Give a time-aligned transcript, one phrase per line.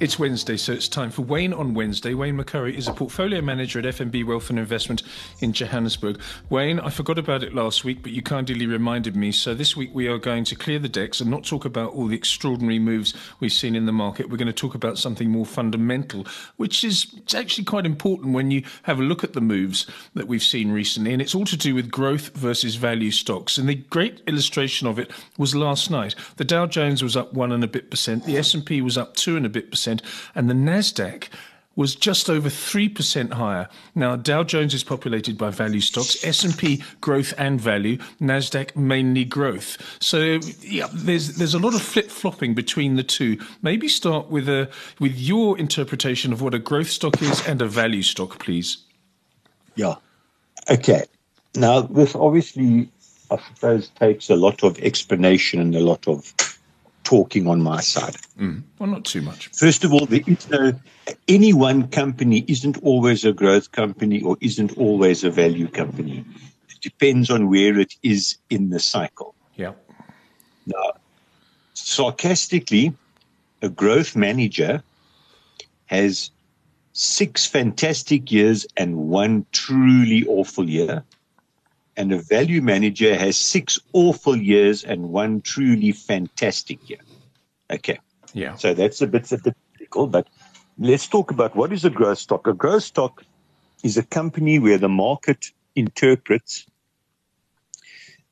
[0.00, 2.14] It's Wednesday, so it's time for Wayne on Wednesday.
[2.14, 5.02] Wayne McCurrie is a portfolio manager at FNB Wealth and Investment
[5.40, 6.18] in Johannesburg.
[6.48, 9.30] Wayne, I forgot about it last week, but you kindly reminded me.
[9.30, 12.06] So this week we are going to clear the decks and not talk about all
[12.06, 14.30] the extraordinary moves we've seen in the market.
[14.30, 16.26] We're going to talk about something more fundamental,
[16.56, 20.42] which is actually quite important when you have a look at the moves that we've
[20.42, 21.12] seen recently.
[21.12, 23.58] And it's all to do with growth versus value stocks.
[23.58, 26.14] And the great illustration of it was last night.
[26.36, 28.24] The Dow Jones was up one and a bit percent.
[28.24, 29.89] The S&P was up two and a bit percent
[30.34, 31.28] and the Nasdaq
[31.76, 33.68] was just over 3% higher.
[33.94, 39.78] Now Dow Jones is populated by value stocks, S&P growth and value, Nasdaq mainly growth.
[40.00, 43.38] So yeah, there's there's a lot of flip-flopping between the two.
[43.62, 44.68] Maybe start with a
[44.98, 48.78] with your interpretation of what a growth stock is and a value stock, please.
[49.74, 49.94] Yeah.
[50.68, 51.04] Okay.
[51.54, 52.90] Now this obviously
[53.30, 56.34] I suppose takes a lot of explanation and a lot of
[57.10, 58.14] talking on my side.
[58.38, 58.62] Mm.
[58.78, 59.48] Well, not too much.
[59.48, 60.72] First of all, there is no,
[61.26, 66.24] any one company isn't always a growth company or isn't always a value company.
[66.68, 69.34] It depends on where it is in the cycle.
[69.56, 69.72] Yeah.
[70.66, 70.92] Now,
[71.74, 72.94] sarcastically,
[73.60, 74.80] a growth manager
[75.86, 76.30] has
[76.92, 81.02] six fantastic years and one truly awful year
[81.96, 87.00] and a value manager has six awful years and one truly fantastic year.
[87.70, 87.98] Okay.
[88.32, 88.54] Yeah.
[88.56, 90.28] So that's a bit statistical, but
[90.78, 92.46] let's talk about what is a growth stock.
[92.46, 93.24] A growth stock
[93.82, 96.66] is a company where the market interprets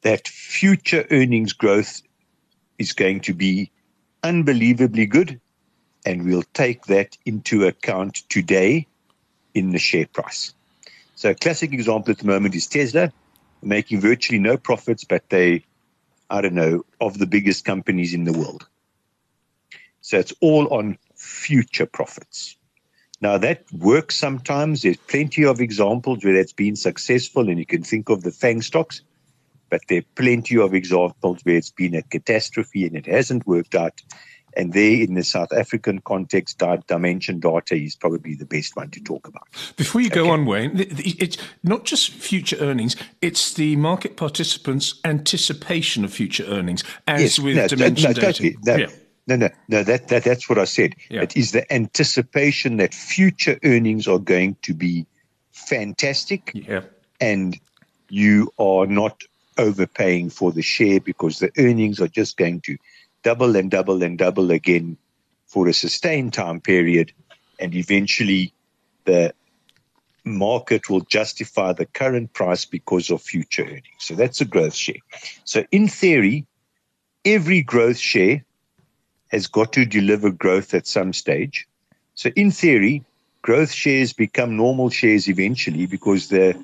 [0.02, 2.02] that future earnings growth
[2.78, 3.70] is going to be
[4.22, 5.40] unbelievably good,
[6.06, 8.86] and we'll take that into account today
[9.54, 10.54] in the share price.
[11.16, 13.12] So, a classic example at the moment is Tesla
[13.62, 15.64] making virtually no profits, but they,
[16.30, 18.66] I don't know, of the biggest companies in the world.
[20.00, 22.56] So it's all on future profits.
[23.20, 24.82] Now that works sometimes.
[24.82, 28.62] There's plenty of examples where that's been successful, and you can think of the FANG
[28.62, 29.02] stocks,
[29.70, 33.74] but there are plenty of examples where it's been a catastrophe and it hasn't worked
[33.74, 34.00] out.
[34.58, 39.00] And there, in the South African context, Dimension Data is probably the best one to
[39.00, 39.44] talk about.
[39.76, 40.30] Before you go okay.
[40.30, 46.82] on, Wayne, it's not just future earnings; it's the market participants' anticipation of future earnings,
[47.06, 48.54] as yes, with no, Dimension no, Data.
[48.64, 48.86] No, yeah.
[49.28, 49.84] no, no, no.
[49.84, 50.96] That, that that's what I said.
[51.08, 51.22] Yeah.
[51.22, 55.06] It is the anticipation that future earnings are going to be
[55.52, 56.80] fantastic, yeah.
[57.20, 57.56] and
[58.08, 59.22] you are not
[59.56, 62.76] overpaying for the share because the earnings are just going to
[63.28, 64.96] double and double and double again
[65.44, 67.12] for a sustained time period,
[67.58, 68.54] and eventually
[69.04, 69.34] the
[70.24, 74.00] market will justify the current price because of future earnings.
[74.08, 75.02] So that's a growth share.
[75.44, 76.46] So in theory,
[77.26, 78.46] every growth share
[79.28, 81.68] has got to deliver growth at some stage.
[82.14, 83.04] So in theory,
[83.42, 86.56] growth shares become normal shares eventually because the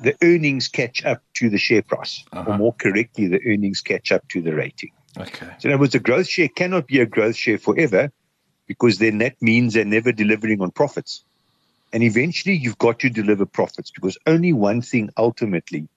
[0.00, 2.50] the earnings catch up to the share price, uh-huh.
[2.50, 4.90] or more correctly, the earnings catch up to the rating.
[5.18, 5.48] Okay.
[5.58, 8.12] So in other words, a growth share cannot be a growth share forever
[8.66, 11.24] because then that means they're never delivering on profits.
[11.92, 15.88] And eventually you've got to deliver profits because only one thing ultimately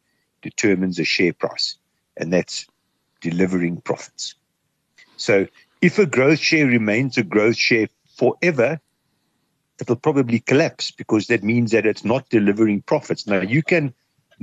[0.42, 1.76] determines a share price,
[2.16, 2.68] and that's
[3.22, 4.36] delivering profits.
[5.18, 5.48] So
[5.82, 8.80] if a growth share remains a growth share forever,
[9.82, 13.28] it'll probably collapse because that means that it's not delivering profits.
[13.28, 13.94] Now you can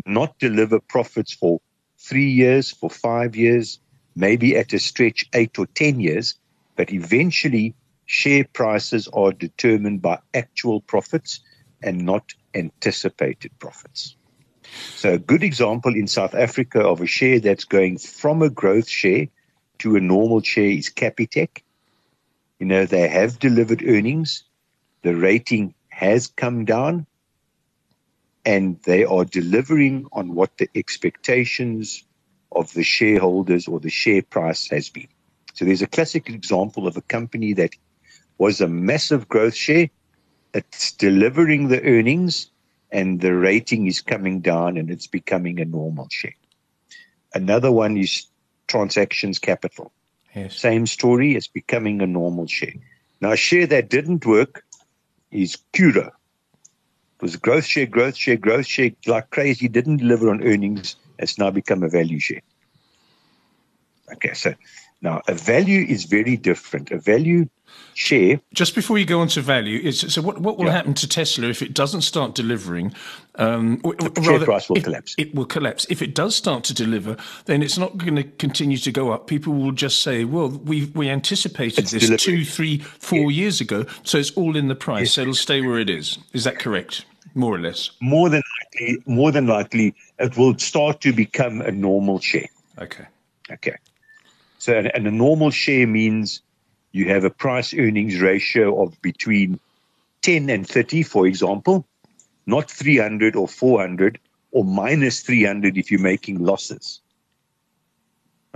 [0.04, 1.60] not deliver profits for
[1.98, 3.78] three years, for five years,
[4.16, 6.34] maybe at a stretch eight or 10 years,
[6.74, 7.74] but eventually
[8.06, 11.40] share prices are determined by actual profits
[11.82, 14.16] and not anticipated profits.
[14.96, 18.88] So, a good example in South Africa of a share that's going from a growth
[18.88, 19.28] share
[19.78, 21.62] to a normal share is Capitec.
[22.58, 24.42] You know, they have delivered earnings,
[25.02, 27.06] the rating has come down,
[28.44, 32.04] and they are delivering on what the expectations
[32.52, 35.08] of the shareholders or the share price has been.
[35.54, 37.70] So there's a classic example of a company that
[38.38, 39.88] was a massive growth share.
[40.54, 42.50] It's delivering the earnings
[42.90, 46.34] and the rating is coming down and it's becoming a normal share.
[47.34, 48.26] Another one is
[48.68, 49.92] transactions capital.
[50.34, 50.58] Yes.
[50.58, 52.74] Same story, it's becoming a normal share.
[53.20, 54.64] Now, a share that didn't work
[55.30, 56.08] is Curro.
[56.08, 61.38] It was growth share, growth share, growth share, like crazy, didn't deliver on earnings, it's
[61.38, 62.42] now become a value share.
[64.12, 64.54] Okay, so
[65.02, 66.90] now a value is very different.
[66.90, 67.48] A value
[67.94, 68.40] share.
[68.54, 70.72] Just before you go on to value, so what, what will yeah.
[70.72, 72.94] happen to Tesla if it doesn't start delivering?
[73.36, 75.14] Um, the share price will collapse.
[75.18, 75.86] It will collapse.
[75.90, 77.16] If it does start to deliver,
[77.46, 79.26] then it's not going to continue to go up.
[79.26, 83.42] People will just say, "Well, we we anticipated it's this two, three, four yeah.
[83.42, 85.00] years ago, so it's all in the price.
[85.00, 85.12] Yes.
[85.12, 87.04] So it'll stay where it is." Is that correct?
[87.36, 87.90] More or less.
[88.00, 92.48] More than likely, more than likely, it will start to become a normal share.
[92.78, 93.04] Okay.
[93.50, 93.76] Okay.
[94.58, 96.40] So, and a normal share means
[96.92, 99.60] you have a price earnings ratio of between
[100.22, 101.86] 10 and 30, for example,
[102.46, 104.18] not 300 or 400
[104.52, 107.00] or minus 300 if you're making losses.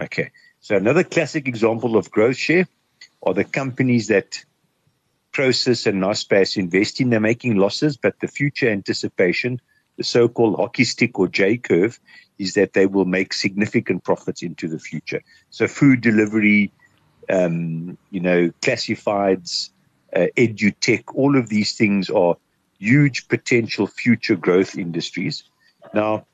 [0.00, 0.31] Okay.
[0.62, 2.67] So, another classic example of growth share
[3.25, 4.43] are the companies that
[5.41, 7.09] Prosus and Naspers invest in.
[7.09, 9.59] They're making losses, but the future anticipation,
[9.97, 11.99] the so called hockey stick or J curve,
[12.39, 15.23] is that they will make significant profits into the future.
[15.49, 16.71] So, food delivery,
[17.31, 19.71] um, you know, classifieds,
[20.15, 22.37] uh, edutech, all of these things are
[22.79, 25.43] huge potential future growth industries.
[25.95, 26.27] Now,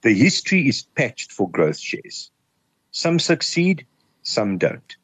[0.00, 2.30] the history is patched for growth shares.
[2.92, 3.84] Some succeed,
[4.22, 4.96] some don't.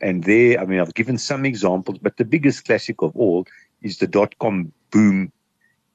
[0.00, 3.46] And there, I mean, I've given some examples, but the biggest classic of all
[3.82, 5.32] is the dot com boom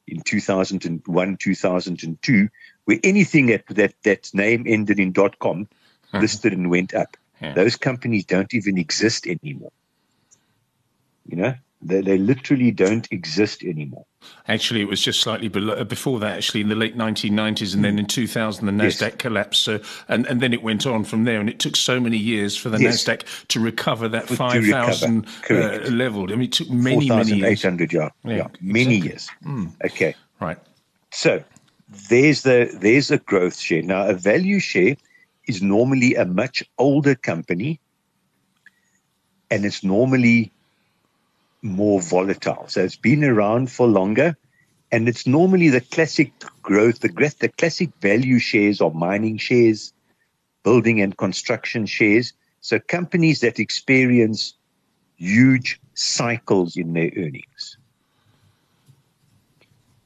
[0.08, 2.50] in 2001, 2002,
[2.86, 6.20] where anything that, that, that name ended in dot com uh-huh.
[6.20, 7.18] listed and went up.
[7.42, 7.54] Yeah.
[7.54, 9.72] Those companies don't even exist anymore.
[11.28, 11.56] You know,
[11.86, 14.06] they, they literally don't exist anymore.
[14.48, 17.76] Actually, it was just slightly below, uh, before that, actually, in the late 1990s.
[17.76, 19.16] And then in 2000, the NASDAQ yes.
[19.18, 19.62] collapsed.
[19.62, 21.40] So, and, and then it went on from there.
[21.40, 23.04] And it took so many years for the yes.
[23.04, 25.54] NASDAQ to recover that 5,000 uh,
[25.92, 26.24] level.
[26.24, 27.64] I mean, it took many, many years.
[27.64, 28.10] 800, yeah.
[28.24, 29.30] yeah, yeah many years.
[29.46, 29.72] Mm.
[29.86, 30.16] Okay.
[30.40, 30.58] Right.
[31.12, 31.44] So
[32.10, 33.84] there's the there's a growth share.
[33.84, 34.98] Now, a value share
[35.48, 37.80] is normally a much older company
[39.52, 40.52] and it's normally
[41.62, 42.66] more volatile.
[42.68, 44.38] So it's been around for longer
[44.92, 46.32] and it's normally the classic
[46.62, 47.10] growth, the,
[47.40, 49.94] the classic value shares or mining shares,
[50.64, 52.34] building and construction shares.
[52.62, 54.54] So companies that experience
[55.18, 57.78] huge cycles in their earnings.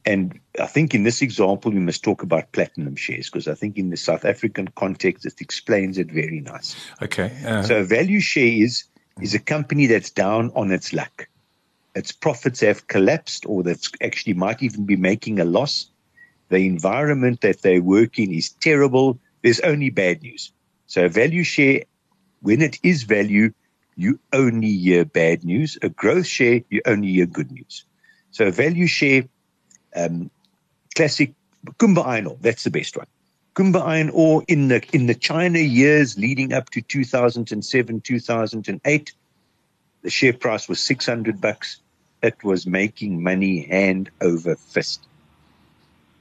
[0.06, 3.78] And I think in this example, we must talk about platinum shares because I think
[3.78, 6.76] in the South African context, it explains it very nice.
[7.02, 7.32] Okay.
[7.46, 8.86] Uh, so a value share is,
[9.22, 11.28] is a company that's down on its luck.
[11.96, 15.90] Its profits have collapsed or that's actually might even be making a loss.
[16.50, 19.20] The environment that they work in is terrible.
[19.44, 20.52] There's only bad news.
[20.88, 21.84] So a value share,
[22.42, 23.54] when it is value,
[23.96, 25.78] you only hear bad news.
[25.82, 27.86] A growth share, you only hear good news.
[28.32, 29.24] So a value share–
[29.96, 30.30] um,
[30.96, 31.34] classic
[31.78, 32.38] Kumba iron ore.
[32.42, 33.08] That's the best one.
[33.56, 39.14] Kumba iron ore in the in the China years leading up to 2007, 2008,
[40.02, 41.82] the share price was 600 bucks.
[42.22, 45.08] It was making money hand over fist.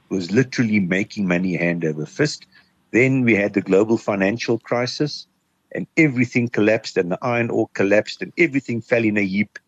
[0.09, 2.45] It was literally making money hand over fist.
[2.91, 5.27] Then we had the global financial crisis,
[5.73, 9.59] and everything collapsed, and the iron ore collapsed, and everything fell in a heap.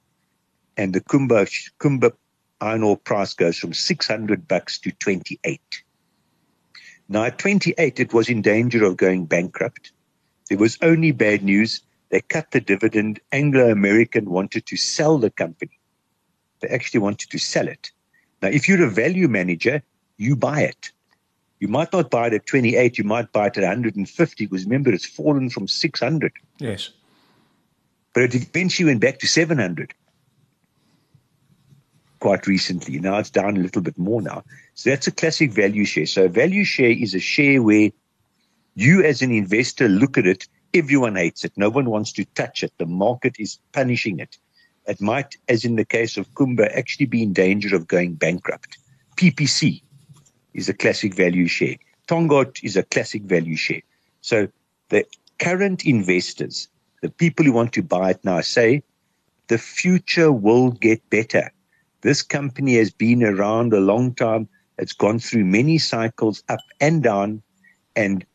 [0.77, 1.47] And the Kumba
[1.79, 2.13] Kumba
[2.59, 5.61] iron ore price goes from 600 bucks to 28.
[7.09, 9.91] Now, at 28, it was in danger of going bankrupt.
[10.49, 11.81] There was only bad news.
[12.11, 13.19] They cut the dividend.
[13.31, 15.79] Anglo American wanted to sell the company.
[16.59, 17.91] They actually wanted to sell it.
[18.41, 19.81] Now, if you're a value manager,
[20.17, 20.91] you buy it.
[21.59, 24.91] You might not buy it at 28, you might buy it at 150 because remember,
[24.91, 26.33] it's fallen from 600.
[26.57, 26.89] Yes.
[28.13, 29.93] But it eventually went back to 700
[32.19, 32.99] quite recently.
[32.99, 34.43] Now it's down a little bit more now.
[34.75, 36.05] So that's a classic value share.
[36.05, 37.91] So a value share is a share where
[38.75, 41.53] you as an investor look at it, everyone hates it.
[41.55, 42.73] No one wants to touch it.
[42.77, 44.37] The market is punishing it.
[44.87, 48.77] It might, as in the case of Kumba, actually be in danger of going bankrupt.
[49.15, 49.81] PPC
[50.53, 51.75] is a classic value share.
[52.07, 53.81] Tongaat is a classic value share.
[54.21, 54.47] So
[54.89, 55.05] the
[55.39, 56.67] current investors,
[57.01, 58.83] the people who want to buy it now say
[59.47, 61.51] the future will get better
[62.01, 64.49] this company has been around a long time.
[64.77, 67.43] It's gone through many cycles up and down,
[67.95, 68.25] and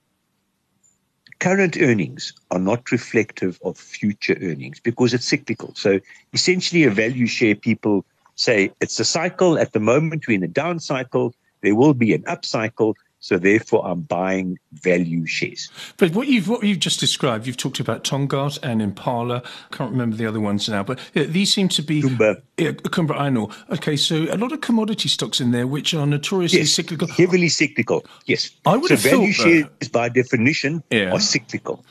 [1.38, 5.72] current earnings are not reflective of future earnings because it's cyclical.
[5.74, 6.00] So
[6.32, 8.04] essentially, a value share people
[8.36, 9.58] say it's a cycle.
[9.58, 11.34] At the moment, we're in a down cycle.
[11.62, 12.96] There will be an up cycle.
[13.26, 15.68] So therefore, I'm buying value shares.
[15.96, 19.42] But what you've what you've just described, you've talked about Tongaat and Impala.
[19.44, 22.40] I Can't remember the other ones now, but these seem to be Kumba.
[22.56, 23.48] Yeah, Kumba Iron Ore.
[23.72, 27.08] Okay, so a lot of commodity stocks in there which are notoriously yes, cyclical.
[27.08, 28.06] Heavily cyclical.
[28.26, 28.52] Yes.
[28.64, 31.10] I would so have value thought, shares, by definition, yeah.
[31.10, 31.84] are cyclical.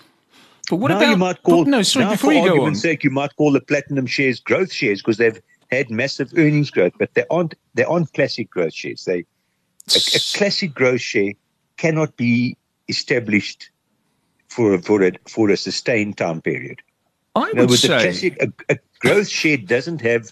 [0.70, 1.82] But what now about you might call but no?
[1.82, 4.72] Sorry, before for you go on, argument's sake, you might call the platinum shares growth
[4.72, 9.04] shares because they've had massive earnings growth, but they aren't they aren't classic growth shares.
[9.04, 9.26] They
[9.94, 11.34] a, a classic growth share
[11.78, 13.70] cannot be established
[14.48, 16.82] for for a for a sustained time period.
[17.36, 20.32] I would with say a classic a, a growth share doesn't have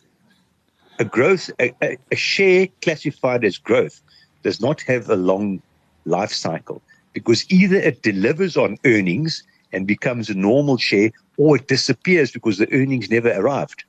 [1.00, 4.02] a growth a, a, a share classified as growth
[4.44, 5.62] does not have a long
[6.06, 6.82] life cycle
[7.14, 12.58] because either it delivers on earnings and becomes a normal share or it disappears because
[12.58, 13.84] the earnings never arrived.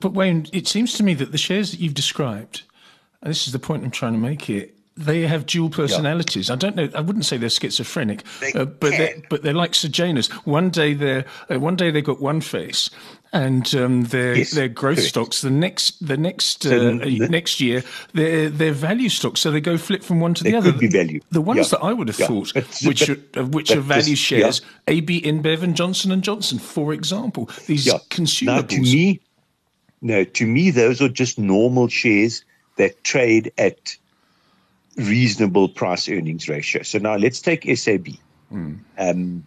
[0.00, 2.62] But Wayne, it seems to me that the shares that you've described,
[3.22, 6.50] and this is the point I'm trying to make here, they have dual personalities.
[6.50, 6.88] I don't know.
[6.94, 10.28] I wouldn't say they're schizophrenic, They uh, but they're, but they're like Sir Janus.
[10.46, 12.90] One day they're uh, one day they've got one face,
[13.32, 15.08] and um, they're Yes, they're growth correct.
[15.08, 15.40] stocks.
[15.40, 17.82] The next the next So uh, the- next year
[18.12, 19.40] they're they're value stocks.
[19.40, 20.70] So they go flip from one to the other.
[20.70, 21.20] could be value.
[21.30, 21.78] The ones Yeah.
[21.78, 22.26] that I would have Yeah.
[22.28, 26.92] thought, which are, which are value this- shares, AB InBev and Johnson and Johnson, for
[26.92, 27.98] example, these Yeah.
[28.10, 28.46] consumables.
[28.46, 29.20] Now, to me,
[30.02, 32.44] no, to me, those are just normal shares
[32.76, 33.96] that trade at
[34.96, 36.82] reasonable price earnings ratio.
[36.82, 38.08] So now let's take SAB.
[38.98, 39.46] Um,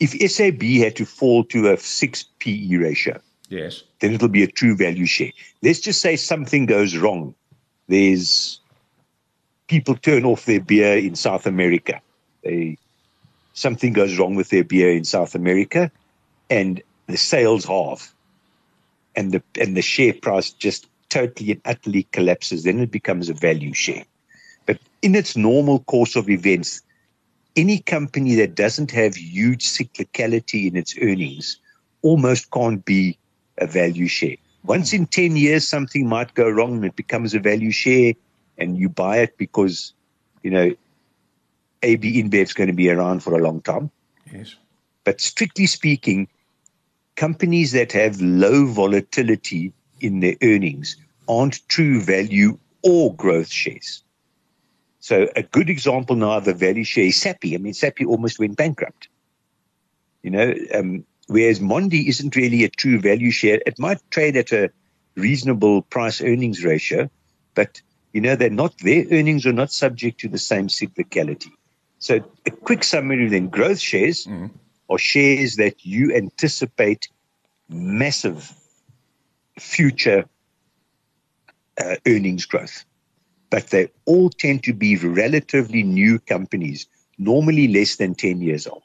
[0.00, 3.82] if SAB had to fall to a six PE ratio, yes.
[4.00, 5.32] then it'll be a true value share.
[5.62, 7.34] Let's just say something goes wrong.
[7.88, 8.60] There's
[9.66, 12.00] people turn off their beer in South America.
[12.42, 12.78] They
[13.52, 15.90] something goes wrong with their beer in South America,
[16.48, 18.14] and the sales halve,
[19.14, 22.64] and the and the share price just totally and utterly collapses.
[22.64, 24.04] Then it becomes a value share.
[24.66, 26.82] But in its normal course of events,
[27.56, 31.58] any company that doesn't have huge cyclicality in its earnings
[32.02, 33.18] almost can't be
[33.58, 34.36] a value share.
[34.64, 38.12] Once in 10 years, something might go wrong and it becomes a value share,
[38.58, 39.94] and you buy it because,
[40.42, 40.74] you know,
[41.82, 43.90] AB InBev is going to be around for a long time.
[44.32, 44.54] Yes.
[45.04, 46.28] But strictly speaking,
[47.16, 50.96] companies that have low volatility in their earnings
[51.28, 54.02] aren't true value or growth shares.
[55.00, 57.54] So a good example now of a value share is Sappi.
[57.54, 59.08] I mean, Sappi almost went bankrupt.
[60.22, 63.60] You know, um, whereas Mondi isn't really a true value share.
[63.64, 64.70] It might trade at a
[65.16, 67.10] reasonable price earnings ratio,
[67.54, 67.80] but
[68.12, 71.50] you know, they're not their earnings are not subject to the same cyclicality.
[71.98, 74.26] So a quick summary then growth shares
[74.88, 77.08] are shares that you anticipate
[77.68, 78.52] massive
[79.60, 80.24] future
[81.80, 82.84] uh, earnings growth.
[83.50, 86.86] But they all tend to be relatively new companies,
[87.18, 88.82] normally less than 10 years old.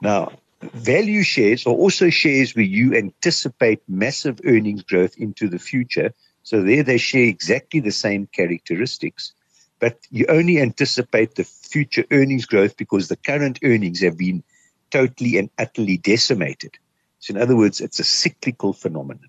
[0.00, 6.12] Now, value shares are also shares where you anticipate massive earnings growth into the future.
[6.42, 9.32] So there they share exactly the same characteristics,
[9.80, 14.44] but you only anticipate the future earnings growth because the current earnings have been
[14.90, 16.78] totally and utterly decimated.
[17.26, 19.28] So in other words, it's a cyclical phenomenon.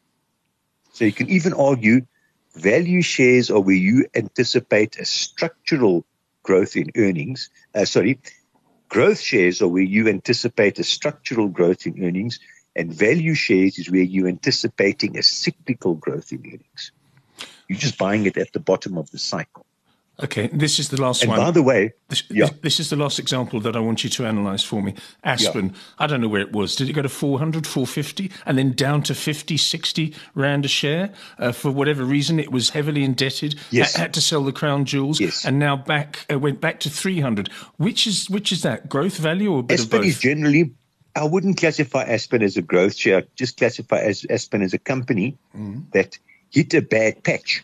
[0.94, 2.02] So you can even argue
[2.54, 6.06] value shares are where you anticipate a structural
[6.44, 7.50] growth in earnings.
[7.74, 8.20] Uh, sorry,
[8.88, 12.40] growth shares are where you anticipate a structural growth in earnings,
[12.76, 16.92] and value shares is where you're anticipating a cyclical growth in earnings.
[17.68, 19.66] You're just buying it at the bottom of the cycle.
[20.24, 21.40] Okay, this is the last And one.
[21.40, 22.50] by the way, This, Yeah.
[22.64, 24.96] this is the last example that I want you to analyze for me.
[25.24, 26.76] Aspen, I don't know where it was.
[26.76, 31.12] Did it go to 400, 450, and then down to 50, 60 rand a share?
[31.38, 33.94] Uh, for whatever reason, it was heavily indebted, Yes.
[33.96, 35.46] had, had to sell the crown jewels, Yes.
[35.46, 37.50] and now back uh, went back to 300.
[37.78, 38.90] Which is which is that?
[38.90, 40.72] Growth value or a bit Aspen of is generally,
[41.16, 43.24] I wouldn't classify Aspen as a growth share.
[43.36, 45.38] Just classify as Aspen as a company
[45.94, 46.18] that
[46.50, 47.64] hit a bad patch.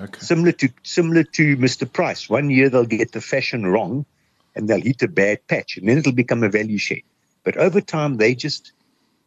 [0.00, 0.20] Okay.
[0.20, 1.90] similar to similar to Mr.
[1.90, 2.28] Price.
[2.28, 4.06] One year they'll get the fashion wrong,
[4.54, 7.00] and they'll hit a bad patch, and then it'll become a value share.
[7.44, 8.72] But over time, they just,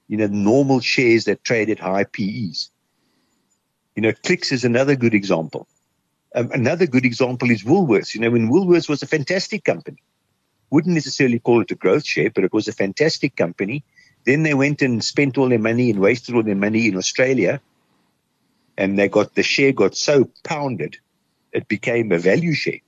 [0.07, 2.69] you know, normal shares that trade at high PEs.
[3.95, 5.67] You know, Clicks is another good example.
[6.35, 8.13] Um, another good example is Woolworths.
[8.13, 10.01] You know, when Woolworths was a fantastic company,
[10.69, 13.83] wouldn't necessarily call it a growth share, but it was a fantastic company.
[14.25, 17.61] Then they went and spent all their money and wasted all their money in Australia
[18.81, 20.97] and they got the share got so pounded,
[21.53, 22.81] it became a value share.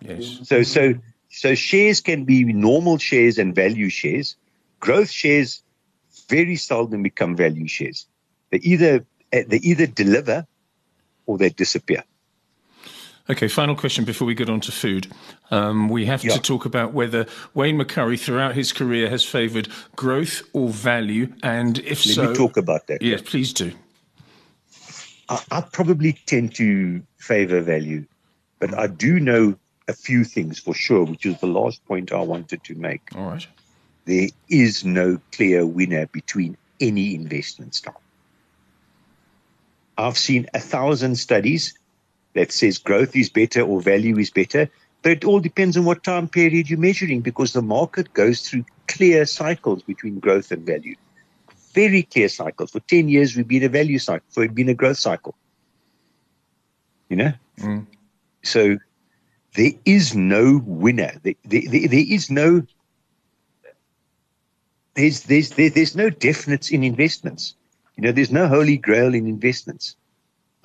[0.00, 0.40] Yes.
[0.44, 0.94] So so
[1.28, 4.34] so shares can be normal shares and value shares.
[4.80, 5.62] Growth shares
[6.28, 8.06] very seldom become value shares.
[8.50, 10.46] They either eh, they either deliver
[11.26, 12.02] or they disappear.
[13.30, 15.06] Okay, final question before we get on to food.
[15.50, 16.32] Um, we have Yeah.
[16.36, 21.78] to talk about whether Wayne McCurrie, throughout his career, has favoured growth or value, and
[21.80, 23.02] if so Let so, me talk about that.
[23.02, 23.72] yes, please do.
[25.28, 28.06] I, I probably tend to favor value,
[28.58, 29.56] but I do know
[29.88, 33.02] a few things for sure, which is the last point I wanted to make.
[33.14, 33.46] All right.
[34.04, 38.00] There is no clear winner between any investment style.
[39.96, 41.74] I've seen a thousand studies
[42.34, 44.70] that says growth is better or value is better,
[45.02, 48.64] but it all depends on what time period you're measuring because the market goes through
[48.88, 50.96] clear cycles between growth and value.
[51.74, 52.66] Very clear cycle.
[52.66, 55.34] For 10 years, we've been a value cycle, so we've been a growth cycle.
[57.08, 57.32] You know?
[57.58, 57.86] Mm.
[58.42, 58.78] So
[59.54, 61.12] there is no winner.
[61.22, 62.62] There, there, there is no
[64.94, 67.54] there's there's there, there's no definites in investments.
[67.96, 69.96] You know, there's no holy grail in investments.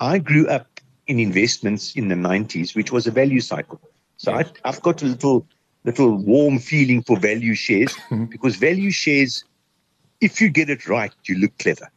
[0.00, 3.80] I grew up in investments in the 90s, which was a value cycle.
[4.16, 5.46] So I, I've got a little
[5.84, 7.94] little warm feeling for value shares
[8.30, 9.44] because value shares,
[10.20, 11.90] if you get it right, you look clever.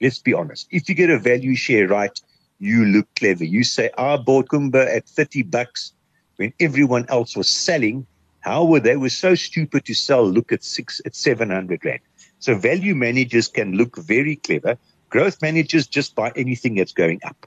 [0.00, 0.66] Let's be honest.
[0.70, 2.20] If you get a value share right,
[2.58, 3.44] you look clever.
[3.44, 5.92] You say, ah, I bought Kumba at 30 bucks
[6.36, 8.06] when everyone else was selling.
[8.40, 10.24] How were they were so stupid to sell?
[10.24, 12.00] Look at six at 700 rand.
[12.40, 14.76] So value managers can look very clever.
[15.08, 17.46] Growth managers just buy anything that's going up.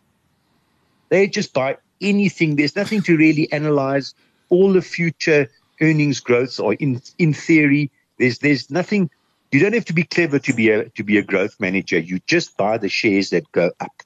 [1.09, 2.55] They just buy anything.
[2.55, 4.13] There's nothing to really analyze.
[4.49, 5.49] All the future
[5.81, 7.91] earnings growths are in in theory.
[8.17, 9.09] There's there's nothing.
[9.51, 12.00] You don't have to be clever to be a to be a growth manager.
[12.00, 14.04] You just buy the shares that go up.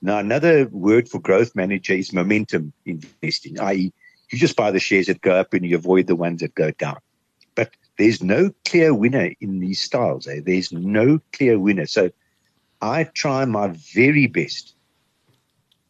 [0.00, 3.92] Now another word for growth manager is momentum investing, i.e.,
[4.30, 6.70] you just buy the shares that go up and you avoid the ones that go
[6.72, 6.98] down.
[7.54, 10.26] But there's no clear winner in these styles.
[10.26, 10.40] Eh?
[10.44, 11.86] There's no clear winner.
[11.86, 12.10] So
[12.80, 14.76] I try my very best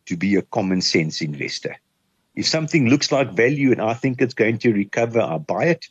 [0.07, 1.77] to be a common sense investor.
[2.35, 5.89] If something looks like value and I think it's going to recover, I buy it.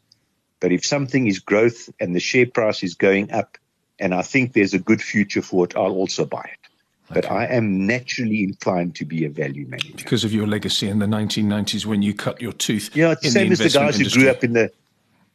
[0.59, 3.57] But if something is growth and the share price is going up
[3.99, 6.69] and I think there's a good future for it, I'll also buy it.
[7.09, 9.93] But I am naturally inclined to be a value manager.
[9.95, 12.93] Because of your legacy in the 1990s when you cut your tooth.
[12.93, 14.21] Yeah, it's the same the as the guys industry.
[14.21, 14.71] who grew up in the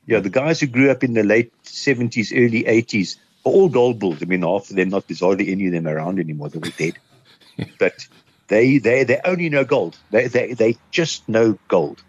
[0.06, 4.00] yeah, the guys who grew up in the late 70s, early 80s are all gold
[4.00, 4.20] bulls.
[4.20, 6.48] I mean, half of them, not there's hardly any of them around anymore.
[6.48, 6.98] They were dead.
[7.78, 8.06] but
[8.48, 9.96] they they they only know gold.
[10.10, 12.02] They they they just know gold.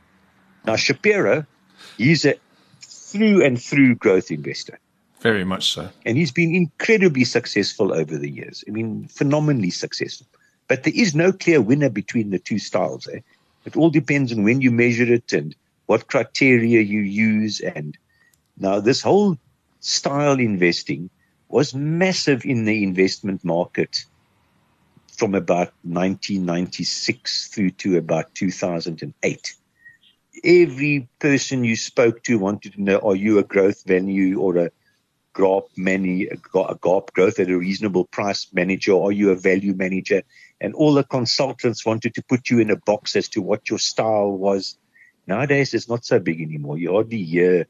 [0.66, 1.46] Now Shapiro,
[1.98, 2.36] he's a
[3.14, 4.80] through and through growth investor.
[5.22, 5.90] Very much so.
[6.06, 8.64] And he's been incredibly successful over the years.
[8.68, 10.28] I mean, phenomenally successful.
[10.68, 13.08] But there is no clear winner between the two styles.
[13.08, 13.20] Eh?
[13.66, 17.62] It all depends on when you measure it and what criteria you use.
[17.62, 17.98] And
[18.58, 19.38] now, this whole
[19.80, 21.10] style investing
[21.50, 24.04] was massive in the investment market
[25.16, 29.56] from about 1996 through to about 2008.
[30.44, 34.72] Every person you spoke to wanted to know are you a growth value or a
[35.34, 38.96] GARP many a GARP growth at a reasonable price manager?
[38.96, 40.24] Are you a value manager?
[40.62, 43.80] And all the consultants wanted to put you in a box as to what your
[43.80, 44.78] style was.
[45.28, 46.78] Nowadays, it's not so big anymore.
[46.78, 47.68] You hardly hear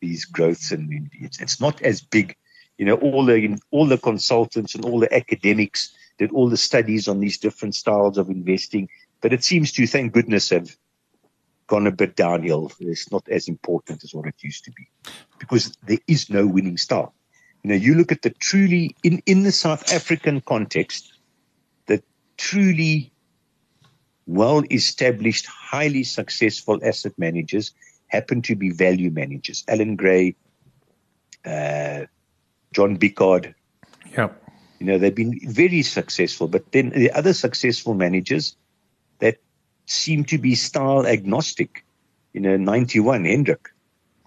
[0.00, 2.36] these growths, and it's, it's not as big.
[2.78, 7.08] You know, all the all the consultants and all the academics did all the studies
[7.08, 8.88] on these different styles of investing,
[9.20, 10.76] but it seems to, thank goodness, have
[11.70, 12.70] gone a bit downhill.
[12.80, 14.88] It's not as important as what it used to be
[15.38, 17.14] because there is no winning style.
[17.62, 21.12] You know, you look at the truly in, in the South African context,
[21.86, 22.02] the
[22.36, 23.12] truly
[24.26, 27.72] well established, highly successful asset managers
[28.08, 29.62] happen to be value managers.
[29.68, 30.34] Allan Gray,
[31.44, 32.06] uh,
[32.74, 33.54] John Bickard.
[34.16, 34.42] Yep.
[34.80, 38.56] You know, they've been very successful, but then the other successful managers
[39.90, 41.84] seem to be style agnostic.
[42.32, 43.68] You know, 91, Hendrik.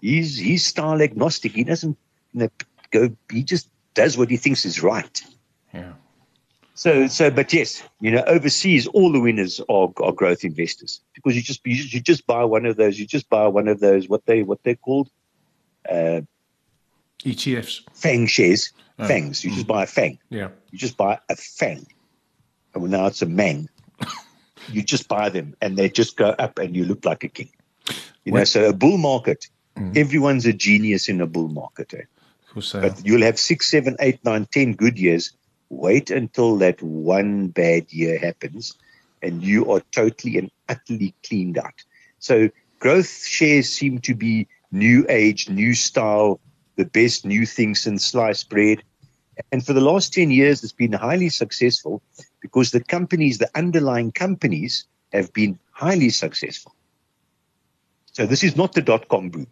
[0.00, 1.52] He's, he's style agnostic.
[1.52, 1.96] He doesn't
[2.32, 2.48] you know,
[2.90, 5.22] go, he just does what he thinks is right.
[5.72, 5.92] Yeah.
[6.74, 11.36] So, so, but yes, you know, overseas, all the winners are, are growth investors because
[11.36, 14.08] you just, you, you just buy one of those, you just buy one of those,
[14.08, 15.08] what they, what they're called,
[15.88, 16.20] uh,
[17.24, 17.82] ETFs.
[17.94, 19.08] FANG shares, Oh.
[19.08, 19.42] FANGs.
[19.42, 20.18] You just buy a FANG.
[20.30, 20.48] Yeah.
[20.70, 21.86] You just buy a FANG.
[22.74, 23.68] And now it's a MANG.
[24.70, 27.50] You just buy them and they just go up and you look like a king.
[28.24, 29.48] You know, so a bull market,
[29.94, 31.92] everyone's a genius in a bull market.
[31.92, 31.98] Eh?
[31.98, 32.82] Of course they are.
[32.82, 35.32] But you'll have six, seven, eight, nine, ten good years.
[35.68, 38.76] Wait until that one bad year happens
[39.22, 41.82] and you are totally and utterly cleaned out.
[42.18, 46.40] So growth shares seem to be new age, new style,
[46.76, 48.82] the best new thing since sliced bread.
[49.50, 52.02] And for the last 10 years, it's been highly successful
[52.44, 56.74] because the companies, the underlying companies, have been highly successful.
[58.12, 59.46] So this is not the dot com boom.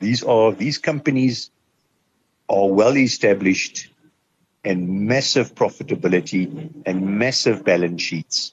[0.00, 1.52] These are these companies
[2.48, 3.88] are well established
[4.64, 8.52] and massive profitability and massive balance sheets.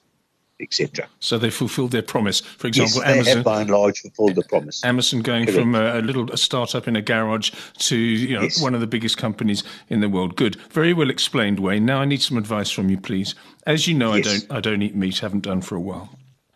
[0.60, 1.06] Etc.
[1.20, 2.40] So they fulfilled their promise.
[2.40, 4.84] For example, yes, Amazon, by and large fulfilled the promise.
[4.84, 5.58] Amazon going Correct.
[5.58, 8.60] from a, a little a startup in a garage to you know Yes.
[8.60, 10.36] one of the biggest companies in the world.
[10.36, 11.84] Good, very well explained, Wayne.
[11.86, 13.34] Now I need some advice from you, please.
[13.66, 14.26] As you know, Yes.
[14.26, 15.18] I don't I don't eat meat.
[15.18, 16.10] Haven't done for a while.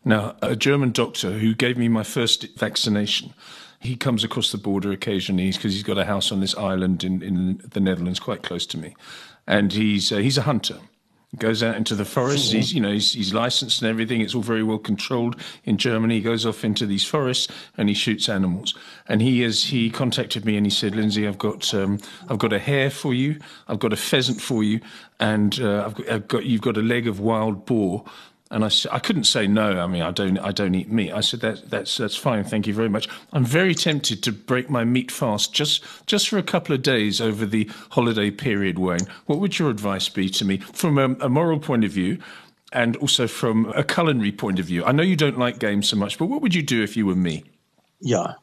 [0.04, 3.34] Now, a German doctor who gave me my first vaccination.
[3.78, 7.20] He comes across the border occasionally because he's got a house on this island in,
[7.22, 8.94] in the Netherlands, quite close to me,
[9.46, 10.78] and he's uh, he's a hunter.
[11.38, 12.52] Goes out into the forest.
[12.52, 14.20] He's, you know, he's, he's licensed and everything.
[14.20, 16.16] It's all very well controlled in Germany.
[16.16, 18.74] He goes off into these forests and he shoots animals.
[19.08, 22.52] And he is he contacted me and he said, Lindsay, I've got um, I've got
[22.52, 23.40] a hare for you.
[23.66, 24.80] I've got a pheasant for you,
[25.20, 28.04] and uh, I've, got, I've got you've got a leg of wild boar.
[28.52, 29.80] And I, I couldn't say no.
[29.80, 31.10] I mean, I don't, I don't eat meat.
[31.10, 32.44] I said that, that's, that's fine.
[32.44, 33.08] Thank you very much.
[33.32, 37.18] I'm very tempted to break my meat fast just, just for a couple of days
[37.18, 38.78] over the holiday period.
[38.78, 42.18] Wayne, what would your advice be to me from a, a moral point of view,
[42.74, 44.84] and also from a culinary point of view?
[44.84, 47.06] I know you don't like games so much, but what would you do if you
[47.06, 47.44] were me?
[48.00, 48.34] Yeah.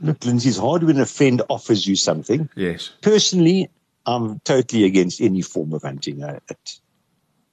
[0.00, 2.48] Look, Lindsay, it's hard when a friend offers you something.
[2.56, 2.90] Yes.
[3.02, 3.70] Personally,
[4.04, 6.24] I'm totally against any form of hunting.
[6.24, 6.80] I, it,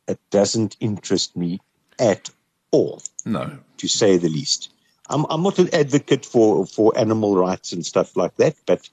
[0.10, 1.60] it doesn't interest me
[2.00, 2.30] at
[2.72, 3.58] all, No.
[3.78, 4.70] to say the least.
[5.10, 8.88] I'm, I'm not an advocate for, for animal rights and stuff like that, but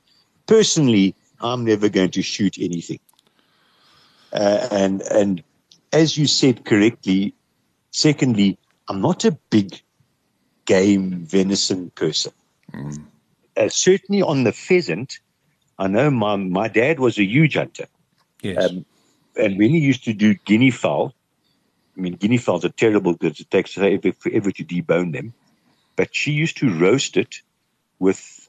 [0.46, 3.00] personally, I'm never going to shoot anything.
[4.32, 5.42] Uh, and and
[5.92, 7.34] as you said correctly,
[7.90, 9.80] secondly, I'm not a big
[10.64, 12.32] game venison person.
[13.56, 15.20] Uh, certainly on the pheasant,
[15.78, 17.86] I know my my dad was a huge hunter,
[18.42, 18.70] Yes.
[18.70, 18.84] um,
[19.36, 21.14] and when he used to do guinea fowl,
[21.96, 25.32] I mean guinea fowls are terrible because it takes forever, forever to debone them,
[25.96, 27.42] but she used to roast it
[27.98, 28.48] with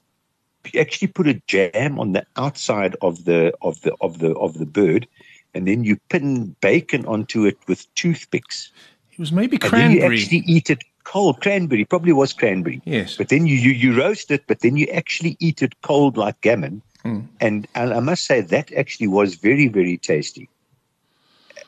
[0.78, 4.66] actually put a jam on the outside of the of the of the of the
[4.66, 5.08] bird,
[5.54, 8.72] and then you pin bacon onto it with toothpicks.
[9.12, 9.84] it was maybe cranberry.
[9.86, 11.42] And then you actually eat it cold.
[11.42, 12.82] Cranberry probably was cranberry.
[12.86, 13.16] Yes.
[13.16, 16.40] But then you, you you roast it, but then you actually eat it cold like
[16.42, 16.82] gammon.
[17.04, 17.22] Hmm.
[17.40, 20.50] And, and I must say that actually was very very tasty.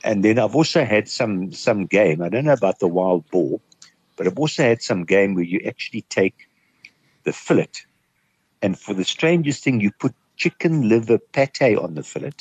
[0.04, 2.22] And then I've also had some some game.
[2.22, 3.60] I don't know about the wild boar,
[4.16, 6.48] but I've also had some game where you actually take
[7.24, 7.68] the fillet,
[8.62, 12.32] and for the strangest thing, you put chicken liver pate on the fillet,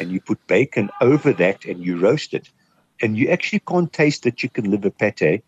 [0.00, 2.50] and you put bacon over that, and you roast it,
[3.00, 5.42] and you actually can't taste the chicken liver pate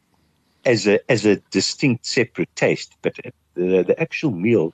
[0.64, 3.16] as a as a distinct separate taste, but
[3.54, 4.72] the the actual meal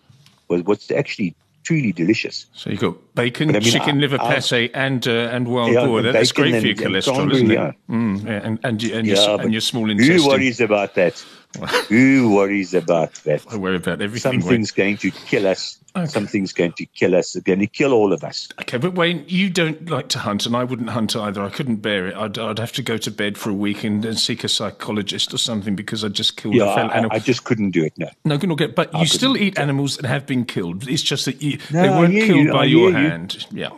[0.48, 2.46] was was actually truly delicious.
[2.52, 5.48] So you got bacon, But I mean, chicken I- liver I- pate, and uh, and
[5.48, 6.02] wild Yeah, boar.
[6.02, 7.54] That's great for your cholesterol, isn't it?
[7.54, 7.72] yeah.
[7.90, 10.16] Mm, yeah, and and your and your, and your small intestine.
[10.18, 11.24] Who worries about that?
[11.88, 13.44] Who worries about that?
[13.48, 14.32] I worry about everything.
[14.32, 14.40] Wayne.
[14.42, 15.78] Something's going to kill us.
[16.06, 17.36] Something's going to kill us.
[17.36, 18.48] It's going to kill all of us.
[18.62, 21.40] Okay, but Wayne, you don't like to hunt, and I wouldn't hunt either.
[21.40, 22.16] I couldn't bear it.
[22.16, 25.32] I'd, I'd have to go to bed for a week and, and seek a psychologist
[25.32, 27.16] or something because I just killed Yeah, a fellow I, animal.
[27.16, 27.92] I just couldn't do it.
[27.96, 28.08] No.
[28.24, 30.88] no, no, but you still eat animals that have been killed.
[30.88, 33.46] It's just that you, No, they weren't hear killed you, by your hear hand.
[33.50, 33.70] Yeah.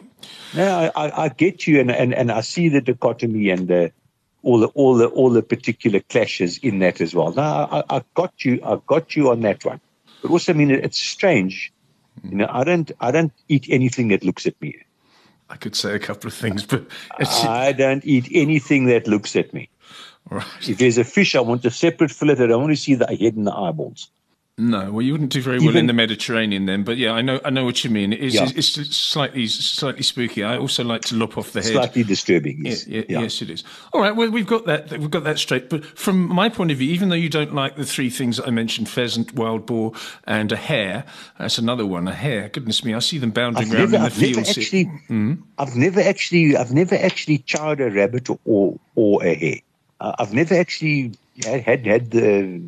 [0.55, 3.93] No, I, I, I get you, and, and, and I see the dichotomy and the,
[4.43, 7.33] all the all the all the particular clashes in that as well.
[7.33, 8.61] Now I, I got you.
[8.65, 9.81] I got you on that one.
[10.23, 11.73] But also, I mean, it's strange.
[12.23, 14.79] You know, I don't I don't eat anything that looks at me.
[15.51, 16.87] I could say a couple of things, but
[17.19, 19.69] it's, I don't eat anything that looks at me.
[20.31, 20.47] right.
[20.69, 22.35] If there's a fish, I want a separate fillet.
[22.35, 24.11] I don't want to see the head and the eyeballs.
[24.59, 26.83] No, well, you wouldn't do very well in the Mediterranean then.
[26.83, 28.15] But yeah, I know, I know what you mean.
[28.15, 28.49] It is, Yeah.
[28.57, 30.45] it's, it's slightly, slightly spooky.
[30.45, 31.73] I also like to lop off the head.
[31.73, 32.65] Slightly disturbing.
[32.65, 32.87] Yes.
[32.87, 33.65] Yeah, yeah, Yes, it is.
[33.93, 34.17] All right.
[34.17, 34.91] Well, we've got that.
[34.93, 35.69] We've got that straight.
[35.69, 38.47] But from my point of view, even though you don't like the three things that
[38.47, 39.93] I mentioned pheasant, wild boar,
[40.25, 41.05] and a hare
[41.39, 42.49] that's another one, a hare.
[42.49, 44.57] Goodness me, I see them bounding I've around never, in the I've never fields.
[44.57, 45.35] actually, Hmm?
[45.59, 49.61] I've never actually, I've never actually charred a rabbit or or a hare.
[50.01, 51.13] Uh, I've never actually
[51.45, 52.67] had had, had the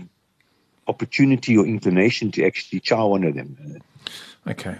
[0.88, 3.80] opportunity or inclination to actually one of them.
[4.46, 4.76] Okay.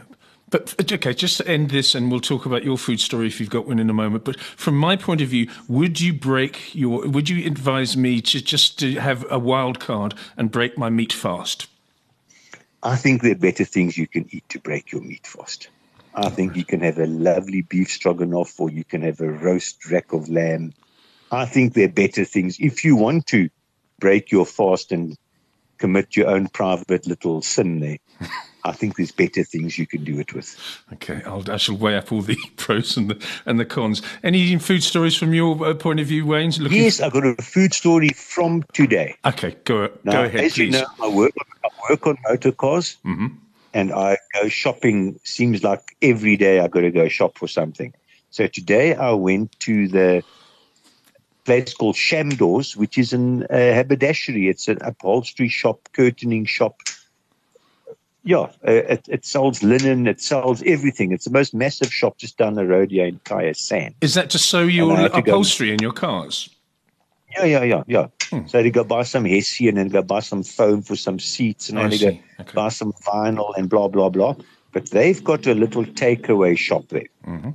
[0.50, 3.38] But uh, okay, just to end this, and we'll talk about your food story if
[3.38, 4.24] you've got one in a moment.
[4.24, 7.06] But from my point of view, would you break your?
[7.06, 11.12] Would you advise me to just to have a wild card and break my meat
[11.12, 11.66] fast?
[12.82, 15.68] I think there are better things you can eat to break your meat fast.
[16.14, 19.90] I think you can have a lovely beef stroganoff, or you can have a roast
[19.90, 20.72] rack of lamb.
[21.30, 23.50] I think there are better things if you want to
[24.00, 25.16] break your fast and
[25.78, 27.98] commit your own private little sin there.
[28.64, 30.56] I think there's better things you can do it with.
[30.94, 34.02] Okay, I'll, I shall weigh up all the pros and the and the cons.
[34.22, 36.60] Any food stories from your uh, point of view, Wayne's?
[36.60, 39.14] Looking Yes, I've got a food story from today.
[39.24, 40.74] Okay, go Now, go ahead, as please.
[40.74, 41.32] you know, I work,
[41.64, 45.18] I work on motor cars, and I go shopping.
[45.24, 47.94] Seems like every day I got to go shop for something.
[48.30, 50.22] So today I went to the
[51.48, 54.50] place called Shamdoors, which is an uh, haberdashery.
[54.50, 56.82] It's an upholstery shop, curtaining shop.
[58.22, 61.12] Yeah, uh, it, it, sells linen, it sells everything.
[61.12, 63.94] It's the most massive shop just down the road here in Kya Sand.
[64.02, 66.50] Is that to sew your upholstery in your cars?
[67.34, 68.06] Yeah, yeah, yeah, yeah.
[68.24, 68.46] Hmm.
[68.46, 71.78] So they go buy some hessian and go buy some foam for some seats and
[71.78, 72.08] oh, they go
[72.40, 72.52] okay.
[72.54, 74.34] buy some vinyl and blah, blah, blah.
[74.72, 77.08] But they've got a little takeaway shop there.
[77.26, 77.50] Mm-hmm.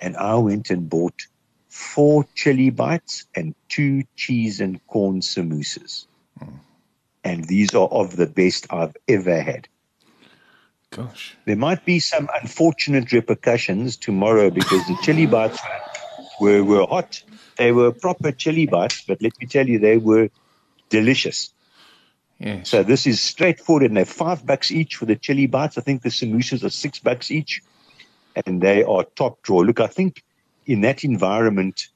[0.00, 1.26] And I went and bought
[1.72, 6.06] four chili bites and two cheese and corn samosas.
[6.40, 6.58] Mm.
[7.24, 9.68] And these are of the best I've ever had.
[10.90, 11.36] Gosh.
[11.46, 15.58] There might be some unfortunate repercussions tomorrow because the chili bites
[16.40, 17.22] were, were hot
[17.56, 20.28] they were proper chili bites, but let me tell you, they were
[20.88, 21.52] delicious.
[22.38, 22.68] Yes.
[22.68, 25.78] So this is straightforward, and they're five bucks each for the chili bites.
[25.78, 27.62] I think the samosas are six bucks each,
[28.46, 29.58] and they are top draw.
[29.58, 30.24] Look, I think
[30.66, 31.88] in that environment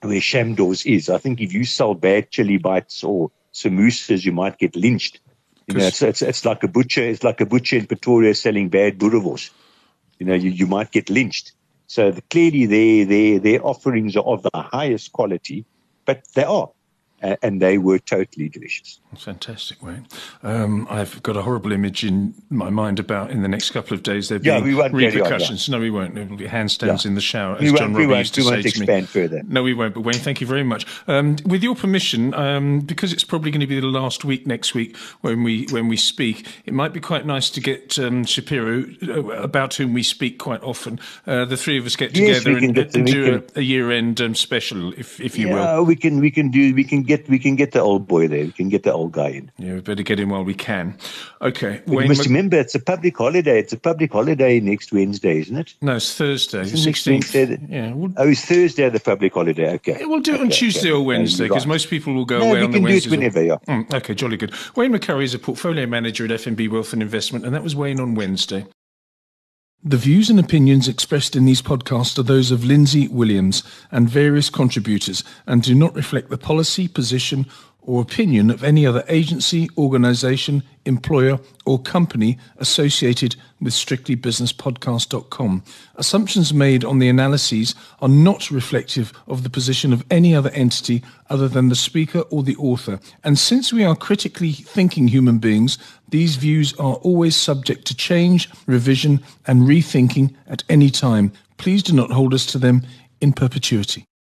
[0.00, 4.58] where Shamdoors is, I think if you sell bad chili bites or samosas, you might
[4.58, 5.20] get lynched.
[5.66, 7.02] You know, it's, it's, it's like a butcher.
[7.02, 9.50] It's like a butcher in Pretoria selling bad boerewors.
[10.18, 11.52] You know, you, you might get lynched.
[11.86, 15.64] So the, clearly, their, their, their offerings are of the highest quality,
[16.04, 16.70] but they are
[17.20, 19.00] and they were totally delicious.
[19.16, 20.06] Fantastic, Wayne.
[20.42, 24.02] Um, I've got a horrible image in my mind about in the next couple of
[24.02, 25.68] days there being yeah, we repercussions.
[25.68, 25.78] On, yeah.
[25.78, 26.14] No, we won't.
[26.14, 27.08] There will be handstands yeah.
[27.08, 29.02] in the shower, as we John Robbie used to say to me.
[29.02, 29.42] Further.
[29.46, 29.94] No, we won't.
[29.94, 30.86] But Wayne, thank you very much.
[31.06, 34.74] Um, with your permission, um, because it's probably going to be the last week next
[34.74, 38.84] week when we when we speak, it might be quite nice to get um, Shapiro,
[39.02, 41.00] uh, about whom we speak quite often.
[41.26, 44.20] Uh, the three of us get yes, together and, and, and do a, a year-end
[44.20, 45.84] um, special, if if you yeah, will.
[45.84, 48.44] we can we can do we can get we can get the old boy there.
[48.44, 49.50] We can get the old guy in.
[49.58, 50.96] Yeah, we better get him while we can.
[51.42, 51.82] Okay.
[51.86, 53.58] You must remember it's a public holiday.
[53.58, 55.74] It's a public holiday next Wednesday, isn't it?
[55.80, 56.64] No, it's Thursday.
[56.64, 57.34] Sixteenth.
[57.34, 57.92] Yeah.
[57.92, 59.74] We'll, oh, it's Thursday the public holiday.
[59.74, 59.96] Okay.
[59.98, 60.96] Yeah, we'll do it on Tuesday okay.
[60.96, 61.74] or Wednesday because right.
[61.74, 63.10] most people will go no, away on the Wednesday.
[63.10, 63.42] We can do whenever.
[63.42, 63.74] Yeah.
[63.74, 64.54] Mm, okay, jolly good.
[64.76, 67.98] Wayne McCurrie is a portfolio manager at FNB Wealth and Investment, and that was Wayne
[67.98, 68.66] on Wednesday.
[69.84, 73.62] The views and opinions expressed in these podcasts are those of Lindsay Williams
[73.92, 77.46] and various contributors and do not reflect the policy, position,
[77.88, 85.62] or opinion of any other agency, organisation, employer, or company associated with strictlybusinesspodcast.com.
[85.94, 91.02] Assumptions made on the analyses are not reflective of the position of any other entity
[91.30, 93.00] other than the speaker or the author.
[93.22, 95.78] And since we are critically thinking human beings,
[96.10, 101.32] these views are always subject to change, revision, and rethinking at any time.
[101.58, 102.82] Please do not hold us to them
[103.20, 104.07] in perpetuity.